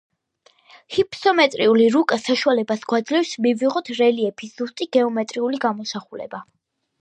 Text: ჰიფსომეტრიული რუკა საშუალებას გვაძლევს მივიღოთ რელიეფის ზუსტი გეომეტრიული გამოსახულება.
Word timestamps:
ჰიფსომეტრიული 0.93 1.85
რუკა 1.95 2.17
საშუალებას 2.21 2.81
გვაძლევს 2.93 3.35
მივიღოთ 3.47 3.93
რელიეფის 4.01 4.57
ზუსტი 4.63 4.89
გეომეტრიული 4.99 5.63
გამოსახულება. 5.69 6.43